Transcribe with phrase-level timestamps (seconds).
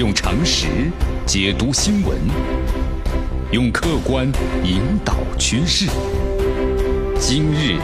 [0.00, 0.66] 用常识
[1.26, 2.18] 解读新闻，
[3.52, 4.26] 用客观
[4.64, 5.90] 引导趋势。
[7.18, 7.76] 今日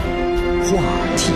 [0.63, 0.81] 话
[1.15, 1.31] 题，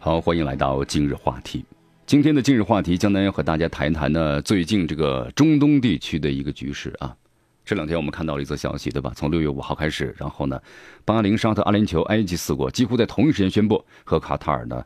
[0.00, 1.64] 好，欢迎来到今日话题。
[2.04, 7.14] 今天的今日话题，江南要和大家谈一谈呢，最近这个中东地区的一个局势啊。
[7.68, 9.12] 这两天我们看到了一则消息，对吧？
[9.14, 10.58] 从六月五号开始，然后呢，
[11.04, 14.82] 巴林、沙特、阿联酋、埃及四国几乎在同一时间宣布和卡塔尔呢，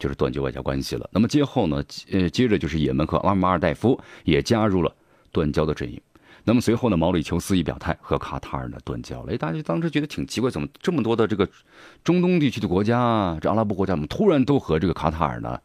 [0.00, 1.08] 就是断绝外交关系了。
[1.12, 4.92] 那么接后呢，呃，接着就是也门和阿马尔代夫也加入了
[5.30, 6.00] 断交的阵营。
[6.42, 9.32] 那么随后呢，毛里求斯一表态和卡塔尔呢断交了。
[9.32, 11.48] 哎，大家当时觉得挺奇怪，怎么这么多的这个
[12.02, 15.56] 中东地区的国家，这阿拉伯国家怎么突然都和这个卡塔尔呢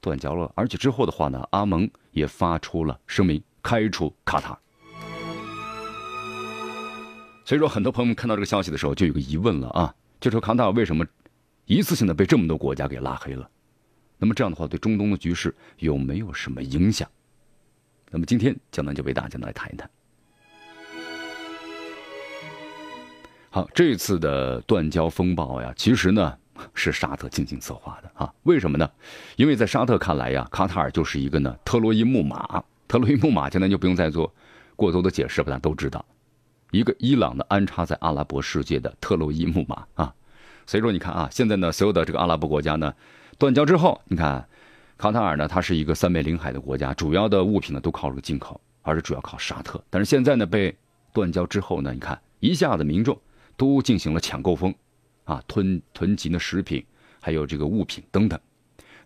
[0.00, 0.50] 断交了？
[0.54, 4.58] 而且之后的话呢，阿盟也发出了声明，开除卡塔尔。
[7.44, 11.04] 所以说，很多朋友们看到这个消息的时候，就有个疑问了啊，就说卡塔尔为什么
[11.66, 13.48] 一次性的被这么多国家给拉黑了？
[14.18, 17.08] 那么这样的话，对中东的局势有没有什么影响？
[18.10, 19.90] 那么今天江南就为大家来谈一谈。
[23.50, 26.36] 好，这次的断交风暴呀，其实呢
[26.74, 28.32] 是沙特精心策划的啊。
[28.44, 28.88] 为什么呢？
[29.36, 34.32] 因为在沙特看来呀，卡塔尔就是一个呢特洛伊木马，特洛伊木马，江南就不用再做
[34.76, 36.04] 过多的解释，大家都知道。
[36.70, 40.14] 一个伊朗的安插在阿拉伯世界的特洛伊木马啊，
[40.66, 42.94] 所以说你看啊，现在呢，所有的这个阿拉伯国家呢，
[43.38, 44.46] 断交之后，你看，
[44.96, 49.82] 卡塔尔呢，它是一个三面临海的国家，主要的物品呢都靠这个进口，而是主要靠沙特。
[49.90, 50.72] 但是现在呢，被
[51.12, 53.18] 断交之后呢，你看一下子民众
[53.56, 54.72] 都进行了抢购风，
[55.24, 56.84] 啊，囤囤积的食品，
[57.20, 58.38] 还有这个物品等等，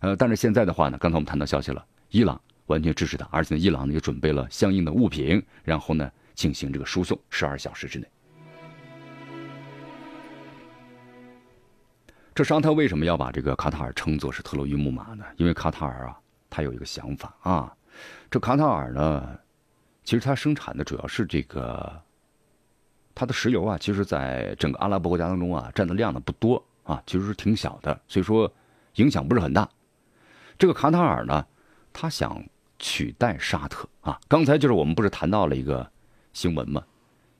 [0.01, 6.11] 呃，但是现在的话呢，刚才我们谈到消息了，伊朗完全支持他，而且呢，伊朗呢也准备了相应的物品，然后呢。
[6.35, 8.07] 进行这个输送，十二小时之内。
[12.35, 15.23] 这沙特为什么要把这个卡塔尔称作是特洛伊木马呢？
[15.37, 16.19] 因为卡塔尔啊，
[16.49, 17.73] 他有一个想法啊。
[18.29, 19.39] 这卡塔尔呢，
[20.03, 22.01] 其实它生产的主要是这个，
[23.15, 28.53] 它的石油啊，其实在整个阿拉伯国家当中啊，占的量呢不多啊，其实是挺小的，所以说
[28.95, 29.69] 影响不是很大。
[30.59, 31.45] 这个卡塔尔呢，
[31.93, 32.43] 他想
[32.77, 34.19] 取代沙特啊。
[34.27, 35.89] 刚才就是我们不是谈到了一个。
[36.35, 36.83] 新闻嘛，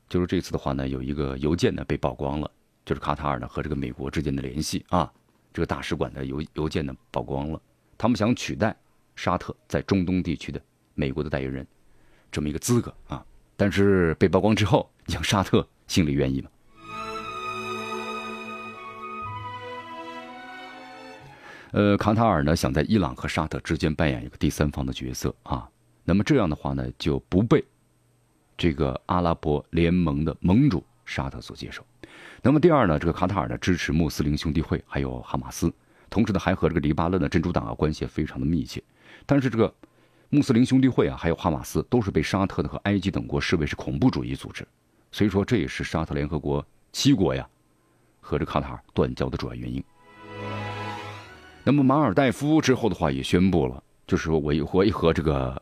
[0.08, 2.50] 就是这次的话呢，有一个邮件呢被曝光了，
[2.86, 5.12] 就是卡塔尔呢和这个美国之间的联系啊，
[5.54, 7.62] 这个大使馆的邮邮件呢曝光了，
[7.98, 8.74] 他们想取代
[9.14, 10.62] 沙特在中东地区的
[10.94, 11.68] 美国的代言人
[12.32, 13.24] 这么一个资格啊，
[13.58, 16.50] 但是被曝光之后，你想沙特心里愿意吗？
[21.74, 25.70] 呃，卡塔尔呢想在伊朗和沙特之间扮演一个第三方的角色啊，
[26.06, 27.62] 那么这样的话呢就不被。
[28.58, 31.86] 这个阿拉伯联盟的盟主沙特所接受，
[32.42, 35.72] 那么第二呢，这个卡塔尔呢支持穆斯林兄弟会还有哈马斯，
[36.10, 38.82] 同时呢还和这个黎巴嫩的真主党啊关系非常的密切，
[39.26, 39.74] 但是这个
[40.30, 44.66] 穆斯林兄弟会啊还有哈马斯都是被沙特的和埃及等国视为是恐怖主义组织，
[45.12, 47.48] 所以说这也是沙特联合国七国呀
[48.22, 49.84] 和这卡塔尔断交的主要原因。
[51.64, 55.62] 那么马尔代夫之后的话也宣布了，就是说我我和这个。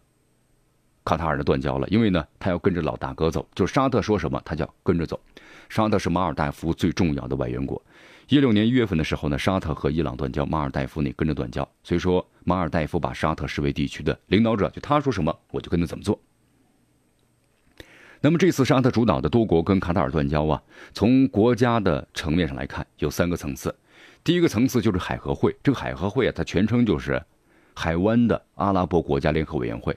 [1.06, 5.20] 卡塔尔的断交了，因为呢，他要跟着老大哥走，就沙特说什么，他就要跟着走。
[5.70, 7.82] 沙特是马尔代夫最重要的外援国。
[8.30, 11.68] 一六年一月份的时候呢，沙特和伊朗断交，马尔代夫呢跟着断交。
[11.84, 16.20] 所以说，马尔代夫把沙特视为地区的领导者，就他说什么，我就跟着怎么做。
[18.22, 23.76] 那么这次沙特主导的多国跟卡塔尔断交啊，从国家的层面上来看，有三个层次。
[24.24, 27.22] 第一个层次就是海合会，这个海合会啊，它全称就是
[27.74, 29.94] 海湾的阿拉伯国家联合委员会。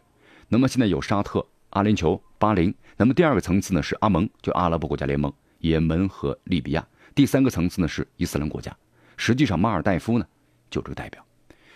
[0.49, 2.75] 那么现在有沙特、阿联酋、巴林。
[2.97, 6.87] 那么第二个层次呢是阿盟，就阿拉伯国家联盟，也门和利比亚。
[7.15, 8.75] 第三个层次呢是伊斯兰国家。
[9.17, 10.27] 实际上马尔代夫呢
[10.71, 11.25] 就这个代表。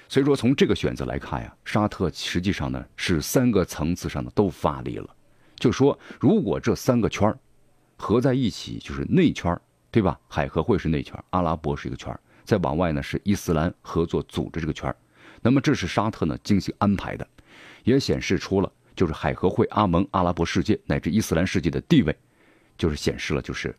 [0.09, 5.09] 所以说从这个选择来看呀，沙特实际上呢是三个层次上的都发力了。
[5.57, 7.39] 就说如果这三个圈儿
[7.97, 9.59] 合在一起，就是内圈，
[9.91, 10.19] 对吧？
[10.29, 14.97] 海合会是内圈，阿拉伯是一个圈儿，再往外呢是伊斯兰合作组织这个圈儿。
[15.43, 17.27] 那么这是沙特呢精心安排的。
[17.85, 22.17] 也显示出了，就是海合会、阿盟、阿拉伯世界乃至伊斯兰世界的地位，
[22.77, 23.75] 就是显示了，就是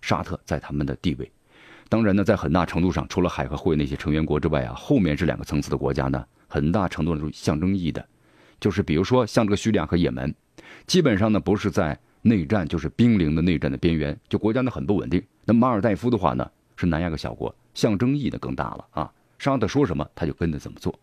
[0.00, 1.30] 沙特在他们的地位。
[1.88, 8.06] 当然呢，在很大程度上，除了海合会那些成员国之外啊，后面这两个层次的国家呢，很大程度上是象征意义的。
[8.60, 10.34] 就是比如说像这个叙利亚和也门，
[10.86, 15.22] 基本上呢不是在内战，就是濒临的内战的边缘，就国家呢很不稳定。
[15.44, 19.12] 那马尔代夫的话呢，是南亚个小国，象征意义呢更大了啊。
[19.38, 20.98] 沙特说什么，他就跟着怎么做。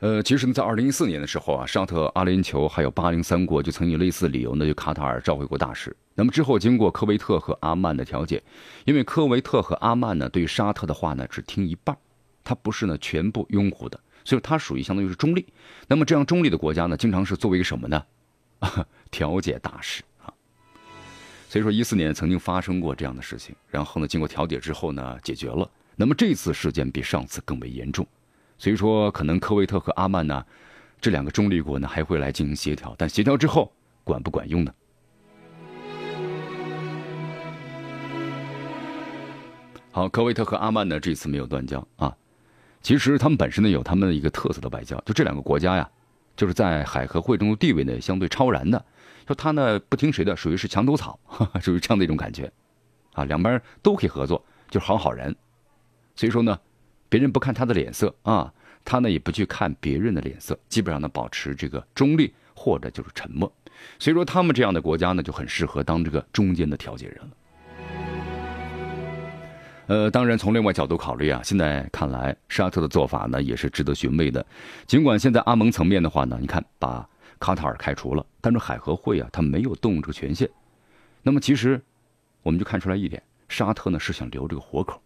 [0.00, 5.94] 呃，其实呢，在二零一四年的时候啊，沙特、阿联酋还有巴林三国就曾以类似理由呢，就卡塔尔召回过大使。
[6.14, 8.40] 那么之后，经过科威特和阿曼的调解，
[8.84, 11.96] 因为科威特和阿曼呢，对沙特的话呢，只听一半，
[12.44, 15.44] 他不是呢全部拥护的，所以他属于相当于是中立。
[15.88, 18.04] 那么这样中立的国家呢，经常是作为一个什么呢？
[19.10, 20.30] 调解大使啊。
[21.48, 25.68] 所以说，一四年曾经发生过这样的事情，然后呢，经过调解之后呢，解决了。
[25.96, 28.06] 那么这次事件比上次更为严重。
[28.58, 30.44] 所以说，可能科威特和阿曼呢，
[31.00, 33.72] 这两个中立国呢，还会来进行协调，但协调之后
[34.02, 34.74] 管不管用呢？
[39.92, 42.12] 好，科威特和阿曼呢，这次没有断交啊。
[42.82, 45.88] 其实他们本身呢，有他们的一个特色的外交，就这两个国家呀，
[46.34, 48.84] 就是在海合会中的地位呢，相对超然的。
[49.28, 51.16] 说他呢，不听谁的，属于是墙头草，
[51.62, 52.50] 属于这样的一种感觉
[53.12, 53.24] 啊。
[53.24, 55.36] 两边都可以合作，就是好好人。
[56.16, 56.58] 所以说呢。
[57.08, 58.52] 别人不看他的脸色啊，
[58.84, 63.50] 他呢也不去看别人的脸色，基本上呢保持这个中立或者就是沉默。
[63.98, 67.30] 所以说他们这样的国家呢就很适合当这个中间的调解人了。
[69.86, 74.44] 呃，当然从另外角度考虑啊，现在看来沙特的做法呢也是值得寻味的。
[74.86, 77.08] 尽管现在阿盟层面的话呢，你看把
[77.38, 80.46] 卡塔尔开除了，但是海合会啊他没有动这个权限。
[81.22, 81.80] 那么其实
[82.42, 85.00] 我们就看出来一点，沙特呢是想留这个活口。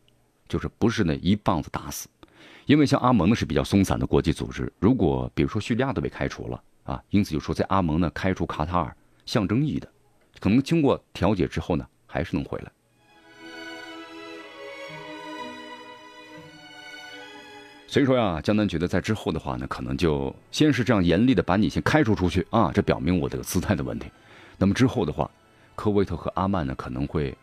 [0.53, 2.07] 就是不是那一棒子打死，
[2.67, 8.95] 因为像阿盟呢是比较松散的国际组织，如果比如说叙利亚都被开除了啊，因此就说在阿盟呢开除卡塔尔
[9.25, 9.89] 象征意义的，
[10.41, 12.71] 可能经过调解之后呢还是能回来。
[17.87, 24.11] 所以说呀，江南觉得在之后的话呢，可能就先是这样严厉的把你先开除出去啊，这表明我这个姿态的问题。
[24.59, 25.31] 那么之后的话，
[25.75, 27.35] 科威特和阿曼呢可能会。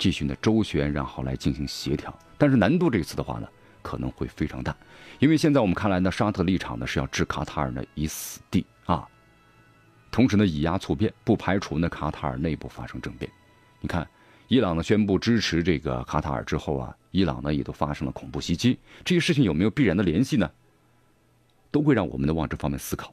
[0.00, 3.48] 继续呢周旋，然后来进行协调，但是难度这次的话呢
[3.82, 4.74] 可能会非常大，
[5.18, 9.06] 因为现在我们看来呢，沙特立场呢是要置卡塔尔呢以死地啊，
[10.10, 13.30] 同时呢以压促变，不排除呢卡塔尔内部发生政变。
[13.80, 14.08] 你看，
[14.46, 20.50] 伊朗呢宣布支持这个卡塔尔之后啊，伊朗呢也都发生了恐怖袭击，这些事情有没有必然的联系呢？
[21.70, 23.12] 都会让我们呢往这方面思考。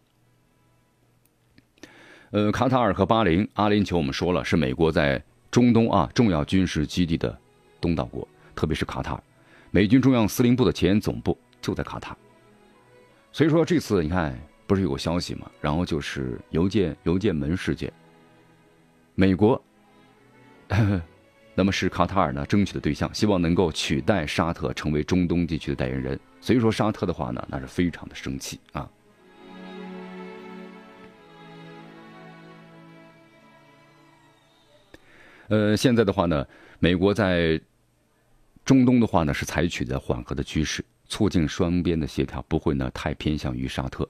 [2.31, 5.23] 呃，卡塔尔和巴林、阿联酋，我们说了是美国在。
[5.51, 7.39] 中东啊，重要军事基地的
[7.79, 9.23] 东道国，特别是卡塔尔，
[9.71, 12.17] 美军中央司令部的前沿总部就在卡塔尔。
[13.31, 14.35] 所以说这次你看，
[14.65, 15.51] 不是有个消息吗？
[15.59, 17.91] 然后就是邮件邮件门事件。
[19.13, 19.61] 美国，
[21.53, 26.19] 那么是卡塔尔呢争取的对象，希望能够取代沙特成为中东地区的代言人。
[26.41, 28.89] 所以说沙特的话呢，那是非常的生气啊。
[35.47, 36.45] 呃，现在的话呢，
[36.79, 37.61] 美国在
[38.65, 44.09] 中东的话呢是采取的缓和的趋势，促进双边的协调，不会呢太偏向于沙特。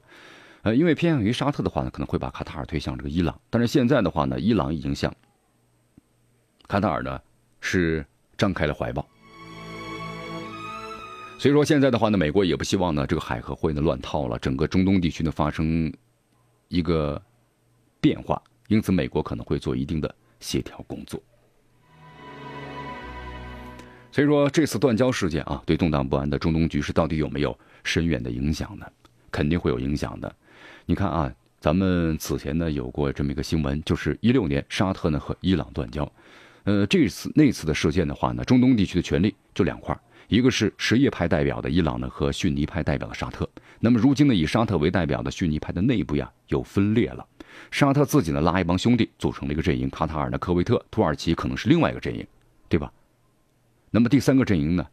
[0.62, 3.40] 呃，因为偏向于沙特的话呢，可能会把卡塔尔推向这个伊朗。
[3.50, 5.14] 但是现在的话呢，伊朗已经向
[6.68, 7.22] 卡塔尔呢
[7.60, 8.06] 是
[8.38, 9.06] 张开了怀抱。
[11.38, 15.94] 所以说现在的话呢，美国也不希望呢这个海合会呢乱套了，整个中东地区呢发生
[16.70, 17.22] 一个
[18.00, 20.16] 变化，因此美国可能会做一定的。
[20.42, 21.20] 协调工作，
[24.16, 27.54] 所以说这次断交事件啊，对动荡不安的中东局势到底有没有
[27.84, 28.86] 深远的影响呢？
[29.30, 30.34] 肯定会有影响的。
[30.86, 31.30] 你看啊，
[31.60, 36.10] 咱们此前呢有过这么一个新闻，就是一六年沙特呢和伊朗断交，
[36.64, 39.94] 呃，这次那次的事件的话呢，中东地区的权力就两块，
[40.30, 43.46] 一个是什叶派代表的伊朗呢和逊尼派代表的沙特。
[43.82, 47.28] 那么如今呢，以沙特为代表的逊尼派的内部呀又分裂了。
[47.70, 52.26] 沙特自己呢拉一帮兄弟组成了一个阵营，卡塔尔呢、科威特、土耳其可能是另外一个阵营，
[52.70, 52.90] 对吧？
[53.96, 54.86] 那么第三个阵营呢，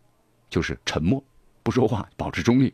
[0.49, 1.21] 就是沉默，
[1.65, 2.73] 不说话，保持中立。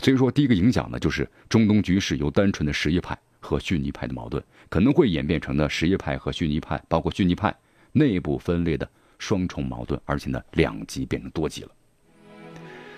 [0.00, 7.54] 所以说，第一个影响呢，就是中东局势由单纯的什叶派和逊尼派的矛盾，可能会演变成呢什叶派和逊尼派，包括逊尼派
[7.92, 11.68] 内部分裂的双重矛盾，而且呢两极变成多极了。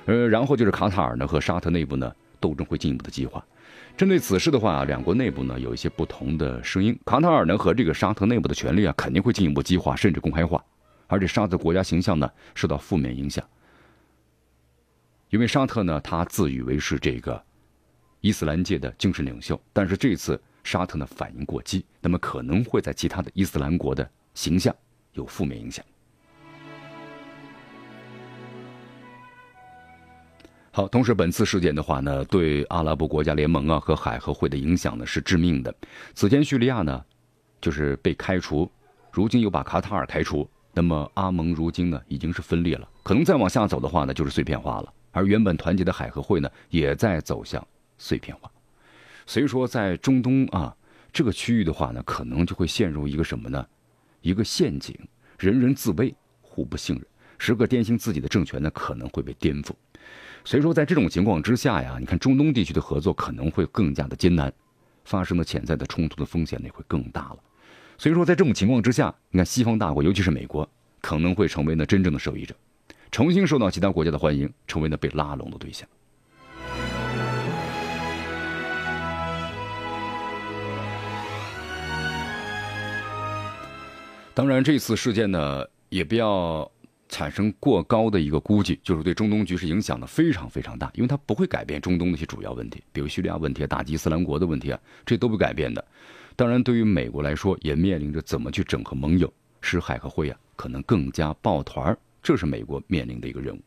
[0.07, 2.11] 呃，然后就是卡塔尔呢和沙特内部呢
[2.41, 3.45] 斗争会进一步的激化。
[3.99, 6.99] 针对此事的话，两国内部呢有一些不同的声音。
[7.05, 10.65] 卡塔尔呢和这个沙特内部的权力啊，肯定会进一步激化，甚至公开化，
[11.13, 13.47] 而且沙特国家形象呢受到负面影响。
[15.29, 17.43] 因为沙特呢，他自以为是这个
[18.23, 24.75] 伊斯兰界的精神领袖，但是这次沙特呢反应过激，那么可能会在其他的伊斯兰国的形象
[25.13, 25.85] 有负面影响。
[30.71, 35.75] 好，同时本次事件的话呢，对阿拉伯国家联盟啊和海合会的影响呢是致命的。
[36.15, 37.05] 此前叙利亚呢，
[37.61, 38.71] 就是被开除，
[39.11, 44.93] 如今又把卡塔尔开除，那么阿盟如今呢已经是分裂了，可能再往下走的话呢就是碎片化了。
[45.11, 47.67] 而原本团结的海合会呢，也在走向
[47.99, 48.51] 碎片化。
[49.27, 50.75] 所以说，在中东啊
[51.13, 53.67] 这个区域的话呢，可能就会陷入一个什么呢？
[54.23, 54.99] 一个陷阱，
[55.39, 57.05] 人人自危，互不信任，
[57.37, 59.73] 时刻担心自己的政权呢可能会被颠覆。
[60.45, 64.51] 所以说，在这种情况之下呀，你看中东地区的合作可能会更加的艰难，
[65.05, 67.39] 发生的潜在的冲突的风险呢会更大了。
[67.99, 70.69] 所以说，在这种情况之下，你看西方大国，尤其是美国，
[71.01, 72.55] 可能会成为呢真正的受益者，
[73.13, 75.89] 重新受到其他国家的欢迎，成为呢被拉拢的对象。
[84.35, 86.69] 当然，这次事件呢，也不要
[87.09, 95.85] 产生过高的一个估计，就是对中东局势影响呢非常非常大，因为它不会改变中东的一些主要问题，比如叙利亚问题、打击伊斯兰国的问题啊，这都不改变的。
[96.35, 103.61] 当然，对于美国来说，也面临着怎么去整合盟友，使海合会啊可能更加抱团这是美国面临的一个任务。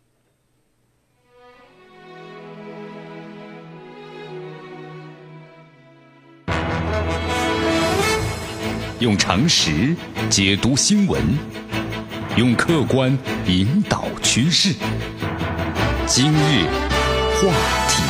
[9.00, 9.94] 用常识
[10.30, 11.22] 解读新闻，
[12.38, 14.74] 用客观引导趋势。
[16.08, 16.66] 今日
[17.36, 17.52] 话
[17.90, 18.05] 题。